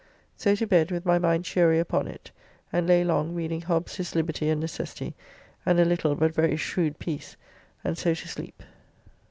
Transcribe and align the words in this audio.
So 0.35 0.55
to 0.55 0.65
bed 0.65 0.89
with 0.89 1.05
my 1.05 1.19
mind 1.19 1.45
cheery 1.45 1.77
upon 1.77 2.07
it, 2.07 2.31
and 2.73 2.87
lay 2.87 3.03
long 3.03 3.35
reading 3.35 3.61
"Hobbs 3.61 3.97
his 3.97 4.15
Liberty 4.15 4.49
and 4.49 4.59
Necessity," 4.59 5.13
and 5.63 5.79
a 5.79 5.85
little 5.85 6.15
but 6.15 6.33
very 6.33 6.57
shrewd 6.57 6.97
piece, 6.97 7.35
and 7.83 7.95
so 7.95 8.15
to 8.15 8.27
sleep. 8.27 8.63